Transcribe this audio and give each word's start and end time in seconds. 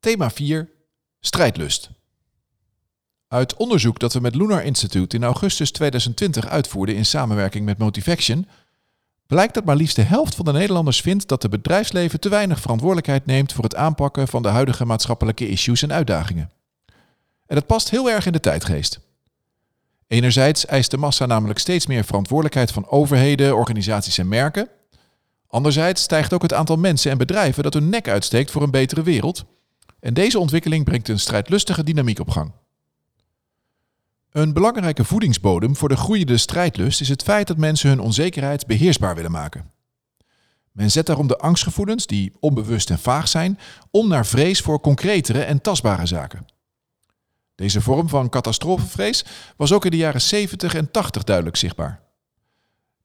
Thema 0.00 0.30
4. 0.30 0.68
Strijdlust. 1.20 1.90
Uit 3.28 3.56
onderzoek 3.56 3.98
dat 3.98 4.12
we 4.12 4.20
met 4.20 4.34
Lunar 4.34 4.64
Institute 4.64 5.16
in 5.16 5.24
augustus 5.24 5.70
2020 5.70 6.46
uitvoerden 6.46 6.96
in 6.96 7.06
samenwerking 7.06 7.64
met 7.64 7.78
Motivaction, 7.78 8.46
blijkt 9.26 9.54
dat 9.54 9.64
maar 9.64 9.76
liefst 9.76 9.96
de 9.96 10.02
helft 10.02 10.34
van 10.34 10.44
de 10.44 10.52
Nederlanders 10.52 11.00
vindt 11.00 11.28
dat 11.28 11.42
het 11.42 11.50
bedrijfsleven 11.50 12.20
te 12.20 12.28
weinig 12.28 12.60
verantwoordelijkheid 12.60 13.26
neemt 13.26 13.52
voor 13.52 13.64
het 13.64 13.74
aanpakken 13.74 14.28
van 14.28 14.42
de 14.42 14.48
huidige 14.48 14.84
maatschappelijke 14.84 15.48
issues 15.48 15.82
en 15.82 15.92
uitdagingen. 15.92 16.50
En 17.46 17.54
dat 17.54 17.66
past 17.66 17.90
heel 17.90 18.10
erg 18.10 18.26
in 18.26 18.32
de 18.32 18.40
tijdgeest. 18.40 19.00
Enerzijds 20.06 20.66
eist 20.66 20.90
de 20.90 20.96
massa 20.96 21.26
namelijk 21.26 21.58
steeds 21.58 21.86
meer 21.86 22.04
verantwoordelijkheid 22.04 22.72
van 22.72 22.88
overheden, 22.88 23.56
organisaties 23.56 24.18
en 24.18 24.28
merken. 24.28 24.68
Anderzijds 25.46 26.02
stijgt 26.02 26.32
ook 26.32 26.42
het 26.42 26.52
aantal 26.52 26.76
mensen 26.76 27.10
en 27.10 27.18
bedrijven 27.18 27.62
dat 27.62 27.74
hun 27.74 27.88
nek 27.88 28.08
uitsteekt 28.08 28.50
voor 28.50 28.62
een 28.62 28.70
betere 28.70 29.02
wereld. 29.02 29.44
En 30.00 30.14
deze 30.14 30.38
ontwikkeling 30.38 30.84
brengt 30.84 31.08
een 31.08 31.18
strijdlustige 31.18 31.84
dynamiek 31.84 32.18
op 32.20 32.30
gang. 32.30 32.52
Een 34.30 34.52
belangrijke 34.52 35.04
voedingsbodem 35.04 35.76
voor 35.76 35.88
de 35.88 35.96
groeiende 35.96 36.36
strijdlust 36.36 37.00
is 37.00 37.08
het 37.08 37.22
feit 37.22 37.46
dat 37.46 37.56
mensen 37.56 37.88
hun 37.88 38.00
onzekerheid 38.00 38.66
beheersbaar 38.66 39.14
willen 39.14 39.30
maken. 39.30 39.70
Men 40.72 40.90
zet 40.90 41.06
daarom 41.06 41.26
de 41.26 41.38
angstgevoelens, 41.38 42.06
die 42.06 42.32
onbewust 42.40 42.90
en 42.90 42.98
vaag 42.98 43.28
zijn, 43.28 43.58
om 43.90 44.08
naar 44.08 44.26
vrees 44.26 44.60
voor 44.60 44.80
concretere 44.80 45.42
en 45.42 45.60
tastbare 45.60 46.06
zaken. 46.06 46.46
Deze 47.54 47.80
vorm 47.80 48.08
van 48.08 48.28
catastrofevrees 48.28 49.24
was 49.56 49.72
ook 49.72 49.84
in 49.84 49.90
de 49.90 49.96
jaren 49.96 50.20
70 50.20 50.74
en 50.74 50.90
80 50.90 51.24
duidelijk 51.24 51.56
zichtbaar. 51.56 52.07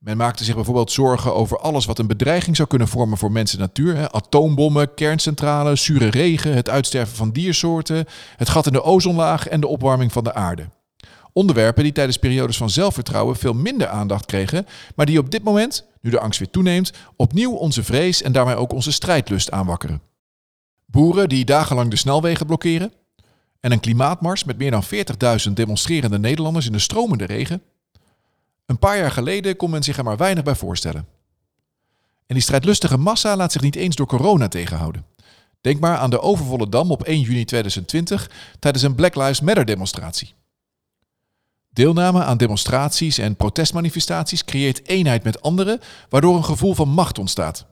Men 0.03 0.17
maakte 0.17 0.43
zich 0.43 0.55
bijvoorbeeld 0.55 0.91
zorgen 0.91 1.35
over 1.35 1.57
alles 1.57 1.85
wat 1.85 1.99
een 1.99 2.07
bedreiging 2.07 2.55
zou 2.55 2.67
kunnen 2.67 2.87
vormen 2.87 3.17
voor 3.17 3.31
mens 3.31 3.53
en 3.53 3.59
natuur. 3.59 4.09
Atoombommen, 4.09 4.93
kerncentrales, 4.93 5.83
zure 5.83 6.09
regen, 6.09 6.53
het 6.53 6.69
uitsterven 6.69 7.15
van 7.15 7.31
diersoorten, 7.31 8.05
het 8.35 8.49
gat 8.49 8.65
in 8.65 8.73
de 8.73 8.83
ozonlaag 8.83 9.47
en 9.47 9.59
de 9.59 9.67
opwarming 9.67 10.11
van 10.11 10.23
de 10.23 10.33
aarde. 10.33 10.69
Onderwerpen 11.33 11.83
die 11.83 11.91
tijdens 11.91 12.17
periodes 12.17 12.57
van 12.57 12.69
zelfvertrouwen 12.69 13.35
veel 13.35 13.53
minder 13.53 13.87
aandacht 13.87 14.25
kregen, 14.25 14.65
maar 14.95 15.05
die 15.05 15.19
op 15.19 15.31
dit 15.31 15.43
moment, 15.43 15.85
nu 16.01 16.09
de 16.09 16.19
angst 16.19 16.39
weer 16.39 16.49
toeneemt, 16.49 16.91
opnieuw 17.15 17.51
onze 17.51 17.83
vrees 17.83 18.21
en 18.21 18.31
daarmee 18.31 18.55
ook 18.55 18.73
onze 18.73 18.91
strijdlust 18.91 19.51
aanwakkeren. 19.51 20.01
Boeren 20.85 21.29
die 21.29 21.45
dagenlang 21.45 21.89
de 21.89 21.97
snelwegen 21.97 22.45
blokkeren, 22.45 22.93
en 23.59 23.71
een 23.71 23.79
klimaatmars 23.79 24.43
met 24.43 24.57
meer 24.57 24.71
dan 24.71 24.83
40.000 25.47 25.53
demonstrerende 25.53 26.19
Nederlanders 26.19 26.65
in 26.65 26.71
de 26.71 26.79
stromende 26.79 27.25
regen. 27.25 27.61
Een 28.65 28.79
paar 28.79 28.97
jaar 28.97 29.11
geleden 29.11 29.55
kon 29.55 29.69
men 29.69 29.83
zich 29.83 29.97
er 29.97 30.03
maar 30.03 30.17
weinig 30.17 30.43
bij 30.43 30.55
voorstellen. 30.55 31.07
En 32.25 32.35
die 32.35 32.41
strijdlustige 32.41 32.97
massa 32.97 33.35
laat 33.35 33.51
zich 33.51 33.61
niet 33.61 33.75
eens 33.75 33.95
door 33.95 34.07
corona 34.07 34.47
tegenhouden. 34.47 35.05
Denk 35.61 35.79
maar 35.79 35.97
aan 35.97 36.09
de 36.09 36.21
overvolle 36.21 36.69
dam 36.69 36.91
op 36.91 37.03
1 37.03 37.19
juni 37.19 37.45
2020 37.45 38.31
tijdens 38.59 38.83
een 38.83 38.95
Black 38.95 39.15
Lives 39.15 39.41
Matter 39.41 39.65
demonstratie. 39.65 40.33
Deelname 41.69 42.23
aan 42.23 42.37
demonstraties 42.37 43.17
en 43.17 43.35
protestmanifestaties 43.35 44.45
creëert 44.45 44.87
eenheid 44.87 45.23
met 45.23 45.41
anderen, 45.41 45.79
waardoor 46.09 46.35
een 46.35 46.45
gevoel 46.45 46.73
van 46.73 46.89
macht 46.89 47.19
ontstaat. 47.19 47.65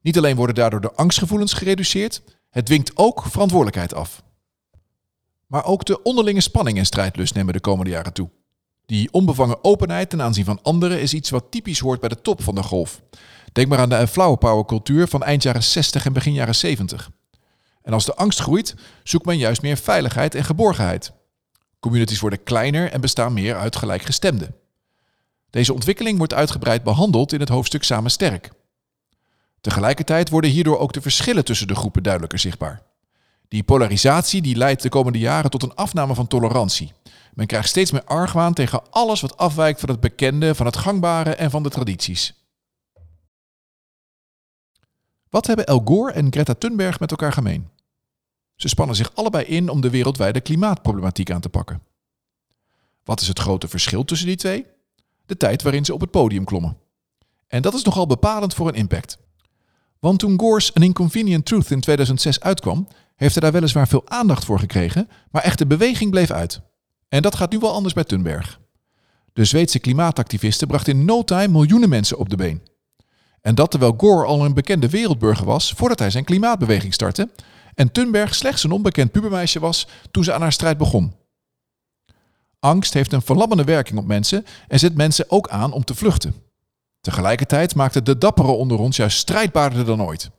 Niet 0.00 0.16
alleen 0.16 0.36
worden 0.36 0.54
daardoor 0.54 0.80
de 0.80 0.94
angstgevoelens 0.94 1.52
gereduceerd, 1.52 2.22
het 2.50 2.66
dwingt 2.66 2.96
ook 2.96 3.22
verantwoordelijkheid 3.22 3.94
af. 3.94 4.22
Maar 5.46 5.64
ook 5.64 5.84
de 5.84 6.02
onderlinge 6.02 6.40
spanning 6.40 6.78
en 6.78 6.86
strijdlust 6.86 7.34
nemen 7.34 7.52
de 7.52 7.60
komende 7.60 7.90
jaren 7.90 8.12
toe. 8.12 8.30
Die 8.86 9.12
onbevangen 9.12 9.64
openheid 9.64 10.10
ten 10.10 10.22
aanzien 10.22 10.44
van 10.44 10.62
anderen 10.62 11.00
is 11.00 11.14
iets 11.14 11.30
wat 11.30 11.50
typisch 11.50 11.78
hoort 11.78 12.00
bij 12.00 12.08
de 12.08 12.20
top 12.20 12.42
van 12.42 12.54
de 12.54 12.62
golf. 12.62 13.02
Denk 13.52 13.68
maar 13.68 13.78
aan 13.78 13.88
de 13.88 14.06
flower 14.06 14.64
cultuur 14.64 15.08
van 15.08 15.22
eind 15.22 15.42
jaren 15.42 15.62
60 15.62 16.04
en 16.04 16.12
begin 16.12 16.32
jaren 16.32 16.54
70. 16.54 17.10
En 17.82 17.92
als 17.92 18.04
de 18.04 18.14
angst 18.14 18.40
groeit, 18.40 18.74
zoekt 19.02 19.26
men 19.26 19.38
juist 19.38 19.62
meer 19.62 19.76
veiligheid 19.76 20.34
en 20.34 20.44
geborgenheid. 20.44 21.12
Communities 21.80 22.20
worden 22.20 22.42
kleiner 22.42 22.90
en 22.90 23.00
bestaan 23.00 23.32
meer 23.32 23.56
uit 23.56 23.76
gelijkgestemden. 23.76 24.54
Deze 25.50 25.72
ontwikkeling 25.72 26.18
wordt 26.18 26.34
uitgebreid 26.34 26.82
behandeld 26.82 27.32
in 27.32 27.40
het 27.40 27.48
hoofdstuk 27.48 27.84
Samen 27.84 28.10
Sterk. 28.10 28.50
Tegelijkertijd 29.60 30.28
worden 30.28 30.50
hierdoor 30.50 30.78
ook 30.78 30.92
de 30.92 31.00
verschillen 31.00 31.44
tussen 31.44 31.66
de 31.66 31.74
groepen 31.74 32.02
duidelijker 32.02 32.38
zichtbaar. 32.38 32.82
Die 33.48 33.62
polarisatie 33.62 34.42
die 34.42 34.56
leidt 34.56 34.82
de 34.82 34.88
komende 34.88 35.18
jaren 35.18 35.50
tot 35.50 35.62
een 35.62 35.74
afname 35.74 36.14
van 36.14 36.26
tolerantie. 36.26 36.92
Men 37.34 37.46
krijgt 37.46 37.68
steeds 37.68 37.90
meer 37.90 38.04
argwaan 38.04 38.54
tegen 38.54 38.90
alles 38.90 39.20
wat 39.20 39.36
afwijkt 39.36 39.80
van 39.80 39.88
het 39.88 40.00
bekende, 40.00 40.54
van 40.54 40.66
het 40.66 40.76
gangbare 40.76 41.34
en 41.34 41.50
van 41.50 41.62
de 41.62 41.68
tradities. 41.68 42.34
Wat 45.30 45.46
hebben 45.46 45.66
El 45.66 45.82
Gore 45.84 46.12
en 46.12 46.32
Greta 46.32 46.54
Thunberg 46.54 47.00
met 47.00 47.10
elkaar 47.10 47.32
gemeen? 47.32 47.68
Ze 48.56 48.68
spannen 48.68 48.96
zich 48.96 49.14
allebei 49.14 49.44
in 49.44 49.68
om 49.68 49.80
de 49.80 49.90
wereldwijde 49.90 50.40
klimaatproblematiek 50.40 51.30
aan 51.30 51.40
te 51.40 51.48
pakken. 51.48 51.82
Wat 53.04 53.20
is 53.20 53.28
het 53.28 53.38
grote 53.38 53.68
verschil 53.68 54.04
tussen 54.04 54.26
die 54.26 54.36
twee? 54.36 54.66
De 55.26 55.36
tijd 55.36 55.62
waarin 55.62 55.84
ze 55.84 55.94
op 55.94 56.00
het 56.00 56.10
podium 56.10 56.44
klommen. 56.44 56.76
En 57.48 57.62
dat 57.62 57.74
is 57.74 57.82
nogal 57.82 58.06
bepalend 58.06 58.54
voor 58.54 58.68
een 58.68 58.74
impact. 58.74 59.18
Want 59.98 60.18
toen 60.18 60.40
Gore's 60.40 60.72
An 60.74 60.82
Inconvenient 60.82 61.46
Truth 61.46 61.70
in 61.70 61.80
2006 61.80 62.40
uitkwam, 62.40 62.88
heeft 63.16 63.34
hij 63.34 63.42
daar 63.42 63.52
weliswaar 63.52 63.88
veel 63.88 64.08
aandacht 64.08 64.44
voor 64.44 64.58
gekregen, 64.58 65.08
maar 65.30 65.42
echte 65.42 65.66
beweging 65.66 66.10
bleef 66.10 66.30
uit. 66.30 66.60
En 67.12 67.22
dat 67.22 67.34
gaat 67.34 67.50
nu 67.52 67.58
wel 67.58 67.72
anders 67.72 67.94
bij 67.94 68.04
Thunberg. 68.04 68.60
De 69.32 69.44
Zweedse 69.44 69.78
klimaatactivisten 69.78 70.68
bracht 70.68 70.88
in 70.88 71.04
no 71.04 71.24
time 71.24 71.48
miljoenen 71.48 71.88
mensen 71.88 72.18
op 72.18 72.28
de 72.28 72.36
been. 72.36 72.62
En 73.40 73.54
dat 73.54 73.70
terwijl 73.70 73.94
Gore 73.96 74.26
al 74.26 74.44
een 74.44 74.54
bekende 74.54 74.88
wereldburger 74.88 75.44
was 75.44 75.72
voordat 75.72 75.98
hij 75.98 76.10
zijn 76.10 76.24
klimaatbeweging 76.24 76.94
startte 76.94 77.30
en 77.74 77.92
Thunberg 77.92 78.34
slechts 78.34 78.64
een 78.64 78.70
onbekend 78.70 79.12
pubermeisje 79.12 79.60
was 79.60 79.86
toen 80.10 80.24
ze 80.24 80.32
aan 80.32 80.40
haar 80.40 80.52
strijd 80.52 80.78
begon. 80.78 81.14
Angst 82.58 82.94
heeft 82.94 83.12
een 83.12 83.22
verlammende 83.22 83.64
werking 83.64 83.98
op 83.98 84.06
mensen 84.06 84.44
en 84.68 84.78
zet 84.78 84.94
mensen 84.94 85.30
ook 85.30 85.48
aan 85.48 85.72
om 85.72 85.84
te 85.84 85.94
vluchten. 85.94 86.34
Tegelijkertijd 87.00 87.74
maakt 87.74 87.94
het 87.94 88.06
de 88.06 88.18
dapperen 88.18 88.56
onder 88.56 88.78
ons 88.78 88.96
juist 88.96 89.18
strijdbaarder 89.18 89.84
dan 89.84 90.02
ooit. 90.02 90.30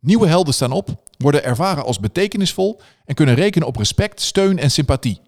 Nieuwe 0.00 0.26
helden 0.26 0.54
staan 0.54 0.72
op, 0.72 1.02
worden 1.18 1.44
ervaren 1.44 1.84
als 1.84 2.00
betekenisvol 2.00 2.80
en 3.04 3.14
kunnen 3.14 3.34
rekenen 3.34 3.68
op 3.68 3.76
respect, 3.76 4.20
steun 4.20 4.58
en 4.58 4.70
sympathie. 4.70 5.20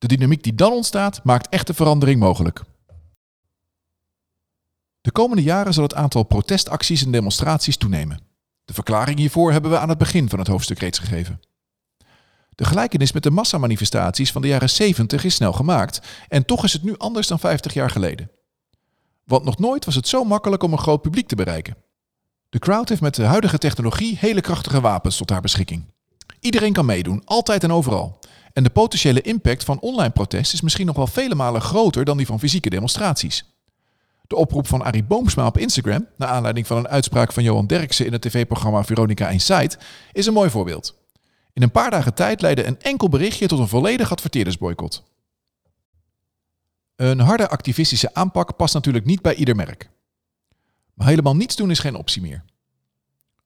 De 0.00 0.06
dynamiek 0.06 0.42
die 0.42 0.54
dan 0.54 0.72
ontstaat 0.72 1.24
maakt 1.24 1.48
echte 1.48 1.74
verandering 1.74 2.20
mogelijk. 2.20 2.62
De 5.00 5.12
komende 5.12 5.42
jaren 5.42 5.72
zal 5.72 5.82
het 5.82 5.94
aantal 5.94 6.22
protestacties 6.22 7.04
en 7.04 7.10
demonstraties 7.10 7.76
toenemen. 7.76 8.20
De 8.64 8.74
verklaring 8.74 9.18
hiervoor 9.18 9.52
hebben 9.52 9.70
we 9.70 9.78
aan 9.78 9.88
het 9.88 9.98
begin 9.98 10.28
van 10.28 10.38
het 10.38 10.48
hoofdstuk 10.48 10.78
reeds 10.78 10.98
gegeven. 10.98 11.40
De 12.50 12.64
gelijkenis 12.64 13.12
met 13.12 13.22
de 13.22 13.30
massamanifestaties 13.30 14.32
van 14.32 14.42
de 14.42 14.48
jaren 14.48 14.70
70 14.70 15.24
is 15.24 15.34
snel 15.34 15.52
gemaakt 15.52 16.00
en 16.28 16.44
toch 16.44 16.64
is 16.64 16.72
het 16.72 16.82
nu 16.82 16.96
anders 16.96 17.26
dan 17.26 17.38
50 17.38 17.74
jaar 17.74 17.90
geleden. 17.90 18.30
Want 19.24 19.44
nog 19.44 19.58
nooit 19.58 19.84
was 19.84 19.94
het 19.94 20.08
zo 20.08 20.24
makkelijk 20.24 20.62
om 20.62 20.72
een 20.72 20.78
groot 20.78 21.02
publiek 21.02 21.28
te 21.28 21.36
bereiken. 21.36 21.76
De 22.48 22.58
crowd 22.58 22.88
heeft 22.88 23.00
met 23.00 23.14
de 23.14 23.24
huidige 23.24 23.58
technologie 23.58 24.16
hele 24.18 24.40
krachtige 24.40 24.80
wapens 24.80 25.16
tot 25.16 25.30
haar 25.30 25.40
beschikking. 25.40 25.84
Iedereen 26.40 26.72
kan 26.72 26.86
meedoen, 26.86 27.22
altijd 27.24 27.64
en 27.64 27.72
overal. 27.72 28.19
En 28.52 28.62
de 28.62 28.70
potentiële 28.70 29.20
impact 29.20 29.64
van 29.64 29.80
online 29.80 30.10
protest 30.10 30.52
is 30.52 30.60
misschien 30.60 30.86
nog 30.86 30.96
wel 30.96 31.06
vele 31.06 31.34
malen 31.34 31.60
groter 31.60 32.04
dan 32.04 32.16
die 32.16 32.26
van 32.26 32.38
fysieke 32.38 32.70
demonstraties. 32.70 33.44
De 34.26 34.36
oproep 34.36 34.66
van 34.66 34.82
Arie 34.82 35.04
Boomsma 35.04 35.46
op 35.46 35.58
Instagram, 35.58 36.06
naar 36.16 36.28
aanleiding 36.28 36.66
van 36.66 36.76
een 36.76 36.88
uitspraak 36.88 37.32
van 37.32 37.42
Johan 37.42 37.66
Derksen 37.66 38.06
in 38.06 38.12
het 38.12 38.22
tv-programma 38.22 38.84
Veronica 38.84 39.28
Insight, 39.28 39.78
is 40.12 40.26
een 40.26 40.32
mooi 40.32 40.50
voorbeeld. 40.50 40.98
In 41.52 41.62
een 41.62 41.70
paar 41.70 41.90
dagen 41.90 42.14
tijd 42.14 42.40
leidde 42.40 42.64
een 42.64 42.80
enkel 42.80 43.08
berichtje 43.08 43.46
tot 43.46 43.58
een 43.58 43.68
volledig 43.68 44.12
adverteerdersboycott. 44.12 45.02
Een 46.96 47.20
harde 47.20 47.48
activistische 47.48 48.14
aanpak 48.14 48.56
past 48.56 48.74
natuurlijk 48.74 49.04
niet 49.04 49.22
bij 49.22 49.34
ieder 49.34 49.56
merk. 49.56 49.90
Maar 50.94 51.08
helemaal 51.08 51.36
niets 51.36 51.56
doen 51.56 51.70
is 51.70 51.78
geen 51.78 51.94
optie 51.94 52.22
meer. 52.22 52.44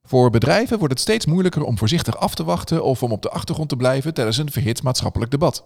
Voor 0.05 0.29
bedrijven 0.29 0.77
wordt 0.77 0.93
het 0.93 1.01
steeds 1.01 1.25
moeilijker 1.25 1.63
om 1.63 1.77
voorzichtig 1.77 2.17
af 2.17 2.35
te 2.35 2.43
wachten 2.43 2.83
of 2.83 3.03
om 3.03 3.11
op 3.11 3.21
de 3.21 3.29
achtergrond 3.29 3.69
te 3.69 3.75
blijven 3.75 4.13
tijdens 4.13 4.37
een 4.37 4.51
verhit 4.51 4.83
maatschappelijk 4.83 5.31
debat. 5.31 5.65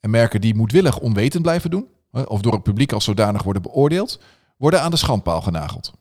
En 0.00 0.10
merken 0.10 0.40
die 0.40 0.54
moedwillig 0.54 0.98
onwetend 0.98 1.42
blijven 1.42 1.70
doen, 1.70 1.86
of 2.10 2.40
door 2.40 2.52
het 2.52 2.62
publiek 2.62 2.92
als 2.92 3.04
zodanig 3.04 3.42
worden 3.42 3.62
beoordeeld, 3.62 4.20
worden 4.56 4.80
aan 4.80 4.90
de 4.90 4.96
schandpaal 4.96 5.40
genageld. 5.42 5.92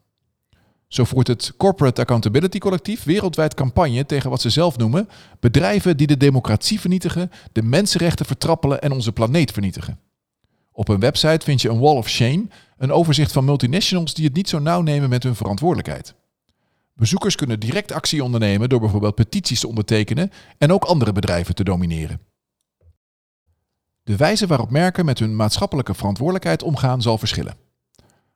Zo 0.88 1.04
voert 1.04 1.28
het 1.28 1.54
Corporate 1.58 2.02
Accountability 2.02 2.58
Collectief 2.58 3.04
wereldwijd 3.04 3.54
campagne 3.54 4.06
tegen 4.06 4.30
wat 4.30 4.42
ze 4.42 4.50
zelf 4.50 4.78
noemen 4.78 5.10
bedrijven 5.40 5.98
die 5.98 6.08
de 6.08 6.18
democratie 6.18 6.80
vernietigen, 6.80 7.32
de 7.52 7.64
mensenrechten 7.64 8.26
vertrappelen 8.26 8.82
en 8.82 8.92
onze 8.92 9.12
planeet 9.12 9.52
vernietigen. 9.52 10.00
Op 10.72 10.88
hun 10.88 11.00
website 11.00 11.46
vind 11.46 11.62
je 11.62 11.70
een 11.70 11.80
wall 11.80 11.96
of 11.96 12.10
shame, 12.10 12.48
een 12.78 12.92
overzicht 12.92 13.32
van 13.32 13.46
multinationals 13.46 14.14
die 14.14 14.26
het 14.26 14.36
niet 14.36 14.50
zo 14.50 14.60
nauw 14.60 14.82
nemen 14.82 15.10
met 15.10 15.24
hun 15.24 15.36
verantwoordelijkheid. 15.36 16.16
Bezoekers 16.94 17.36
kunnen 17.36 17.60
direct 17.60 17.92
actie 17.92 18.24
ondernemen 18.24 18.70
door 18.70 18.80
bijvoorbeeld 18.80 19.16
petities 19.16 19.60
te 19.60 19.68
ondertekenen 19.68 20.32
en 20.58 20.72
ook 20.72 20.84
andere 20.84 21.12
bedrijven 21.12 21.56
te 21.56 21.64
domineren. 21.64 22.20
De 24.04 24.16
wijze 24.16 24.48
waarop 24.48 24.70
merken 24.70 25.06
met 25.06 25.20
hun 25.20 25.36
maatschappelijke 25.36 25.94
verantwoordelijkheid 25.94 26.64
omgaan 26.64 27.02
zal 27.02 27.18
verschillen. 27.18 27.56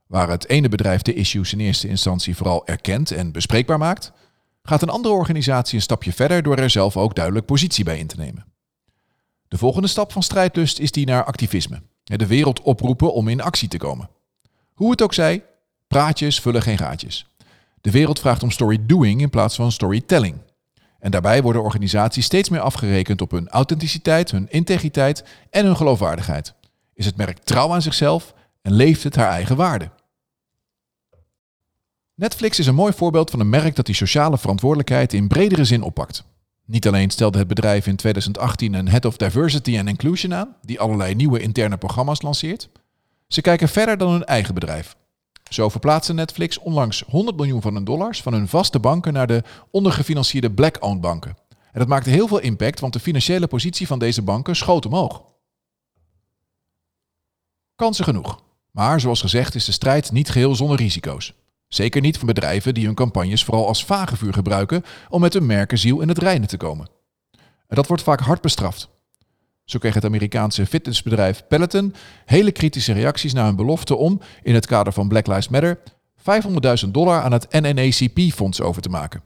Waar 0.07 0.29
het 0.29 0.47
ene 0.47 0.69
bedrijf 0.69 1.01
de 1.01 1.13
issues 1.13 1.53
in 1.53 1.59
eerste 1.59 1.87
instantie 1.87 2.35
vooral 2.35 2.67
erkent 2.67 3.11
en 3.11 3.31
bespreekbaar 3.31 3.77
maakt, 3.77 4.11
gaat 4.63 4.81
een 4.81 4.89
andere 4.89 5.13
organisatie 5.13 5.75
een 5.75 5.81
stapje 5.81 6.13
verder 6.13 6.43
door 6.43 6.57
er 6.57 6.69
zelf 6.69 6.97
ook 6.97 7.15
duidelijk 7.15 7.45
positie 7.45 7.83
bij 7.83 7.99
in 7.99 8.07
te 8.07 8.17
nemen. 8.17 8.45
De 9.47 9.57
volgende 9.57 9.87
stap 9.87 10.11
van 10.11 10.23
strijdlust 10.23 10.79
is 10.79 10.91
die 10.91 11.05
naar 11.05 11.23
activisme. 11.23 11.81
De 12.03 12.27
wereld 12.27 12.61
oproepen 12.61 13.13
om 13.13 13.27
in 13.27 13.41
actie 13.41 13.67
te 13.67 13.77
komen. 13.77 14.09
Hoe 14.73 14.91
het 14.91 15.01
ook 15.01 15.13
zij, 15.13 15.45
praatjes 15.87 16.39
vullen 16.39 16.61
geen 16.61 16.77
gaatjes. 16.77 17.27
De 17.87 17.93
wereld 17.93 18.19
vraagt 18.19 18.43
om 18.43 18.51
story 18.51 18.79
doing 18.85 19.21
in 19.21 19.29
plaats 19.29 19.55
van 19.55 19.71
storytelling. 19.71 20.35
En 20.99 21.11
daarbij 21.11 21.41
worden 21.41 21.63
organisaties 21.63 22.25
steeds 22.25 22.49
meer 22.49 22.59
afgerekend 22.59 23.21
op 23.21 23.31
hun 23.31 23.49
authenticiteit, 23.49 24.31
hun 24.31 24.49
integriteit 24.49 25.23
en 25.49 25.65
hun 25.65 25.75
geloofwaardigheid. 25.75 26.53
Is 26.93 27.05
het 27.05 27.17
merk 27.17 27.37
trouw 27.37 27.73
aan 27.73 27.81
zichzelf 27.81 28.33
en 28.61 28.71
leeft 28.73 29.03
het 29.03 29.15
haar 29.15 29.29
eigen 29.29 29.55
waarde? 29.55 29.89
Netflix 32.15 32.59
is 32.59 32.67
een 32.67 32.75
mooi 32.75 32.93
voorbeeld 32.93 33.29
van 33.29 33.39
een 33.39 33.49
merk 33.49 33.75
dat 33.75 33.85
die 33.85 33.95
sociale 33.95 34.37
verantwoordelijkheid 34.37 35.13
in 35.13 35.27
bredere 35.27 35.65
zin 35.65 35.81
oppakt. 35.81 36.23
Niet 36.65 36.87
alleen 36.87 37.09
stelde 37.09 37.37
het 37.37 37.47
bedrijf 37.47 37.87
in 37.87 37.95
2018 37.95 38.73
een 38.73 38.89
Head 38.89 39.05
of 39.05 39.17
Diversity 39.17 39.77
and 39.77 39.89
Inclusion 39.89 40.33
aan, 40.33 40.55
die 40.61 40.79
allerlei 40.79 41.15
nieuwe 41.15 41.39
interne 41.39 41.77
programma's 41.77 42.21
lanceert. 42.21 42.69
Ze 43.27 43.41
kijken 43.41 43.69
verder 43.69 43.97
dan 43.97 44.11
hun 44.11 44.25
eigen 44.25 44.53
bedrijf. 44.53 44.95
Zo 45.49 45.69
verplaatste 45.69 46.13
Netflix 46.13 46.57
onlangs 46.57 47.03
100 47.07 47.37
miljoen 47.37 47.61
van 47.61 47.73
hun 47.73 47.83
dollars 47.83 48.21
van 48.21 48.33
hun 48.33 48.47
vaste 48.47 48.79
banken 48.79 49.13
naar 49.13 49.27
de 49.27 49.43
ondergefinancierde 49.71 50.51
black-owned 50.51 51.01
banken. 51.01 51.37
En 51.71 51.79
dat 51.79 51.87
maakte 51.87 52.09
heel 52.09 52.27
veel 52.27 52.39
impact, 52.39 52.79
want 52.79 52.93
de 52.93 52.99
financiële 52.99 53.47
positie 53.47 53.87
van 53.87 53.99
deze 53.99 54.21
banken 54.21 54.55
schoot 54.55 54.85
omhoog. 54.85 55.23
Kansen 57.75 58.03
genoeg. 58.03 58.43
Maar 58.71 58.99
zoals 58.99 59.21
gezegd 59.21 59.55
is 59.55 59.65
de 59.65 59.71
strijd 59.71 60.11
niet 60.11 60.29
geheel 60.29 60.55
zonder 60.55 60.77
risico's. 60.77 61.33
Zeker 61.67 62.01
niet 62.01 62.17
van 62.17 62.27
bedrijven 62.27 62.73
die 62.73 62.85
hun 62.85 62.95
campagnes 62.95 63.43
vooral 63.43 63.67
als 63.67 63.85
vagevuur 63.85 64.33
gebruiken 64.33 64.83
om 65.09 65.21
met 65.21 65.33
hun 65.33 65.45
merkenziel 65.45 66.01
in 66.01 66.07
het 66.07 66.17
reinen 66.17 66.47
te 66.47 66.57
komen. 66.57 66.89
En 67.67 67.75
dat 67.75 67.87
wordt 67.87 68.03
vaak 68.03 68.19
hard 68.19 68.41
bestraft. 68.41 68.89
Zo 69.67 69.79
kreeg 69.79 69.93
het 69.93 70.05
Amerikaanse 70.05 70.65
fitnessbedrijf 70.65 71.43
Peloton 71.47 71.93
hele 72.25 72.51
kritische 72.51 72.93
reacties 72.93 73.33
na 73.33 73.45
hun 73.45 73.55
belofte 73.55 73.95
om, 73.95 74.21
in 74.43 74.53
het 74.53 74.65
kader 74.65 74.93
van 74.93 75.07
Black 75.07 75.27
Lives 75.27 75.49
Matter, 75.49 75.79
500.000 76.85 76.89
dollar 76.89 77.21
aan 77.21 77.31
het 77.31 77.51
NNACP-fonds 77.51 78.61
over 78.61 78.81
te 78.81 78.89
maken. 78.89 79.23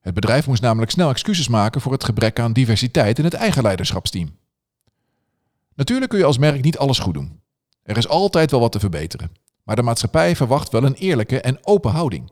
Het 0.00 0.14
bedrijf 0.14 0.46
moest 0.46 0.62
namelijk 0.62 0.90
snel 0.90 1.10
excuses 1.10 1.48
maken 1.48 1.80
voor 1.80 1.92
het 1.92 2.04
gebrek 2.04 2.40
aan 2.40 2.52
diversiteit 2.52 3.18
in 3.18 3.24
het 3.24 3.34
eigen 3.34 3.62
leiderschapsteam. 3.62 4.36
Natuurlijk 5.74 6.10
kun 6.10 6.18
je 6.18 6.26
als 6.26 6.38
merk 6.38 6.62
niet 6.62 6.78
alles 6.78 6.98
goed 6.98 7.14
doen. 7.14 7.40
Er 7.82 7.96
is 7.96 8.08
altijd 8.08 8.50
wel 8.50 8.60
wat 8.60 8.72
te 8.72 8.80
verbeteren. 8.80 9.32
Maar 9.62 9.76
de 9.76 9.82
maatschappij 9.82 10.36
verwacht 10.36 10.72
wel 10.72 10.84
een 10.84 10.94
eerlijke 10.94 11.40
en 11.40 11.58
open 11.66 11.90
houding. 11.90 12.30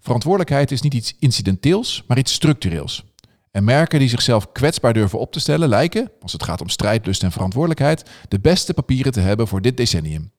Verantwoordelijkheid 0.00 0.70
is 0.70 0.80
niet 0.80 0.94
iets 0.94 1.16
incidenteels, 1.18 2.04
maar 2.06 2.18
iets 2.18 2.32
structureels. 2.32 3.04
En 3.50 3.64
merken 3.64 3.98
die 3.98 4.08
zichzelf 4.08 4.52
kwetsbaar 4.52 4.92
durven 4.92 5.18
op 5.18 5.32
te 5.32 5.40
stellen 5.40 5.68
lijken, 5.68 6.10
als 6.20 6.32
het 6.32 6.42
gaat 6.42 6.60
om 6.60 6.68
strijdlust 6.68 7.22
en 7.22 7.32
verantwoordelijkheid, 7.32 8.10
de 8.28 8.40
beste 8.40 8.74
papieren 8.74 9.12
te 9.12 9.20
hebben 9.20 9.48
voor 9.48 9.60
dit 9.60 9.76
decennium. 9.76 10.32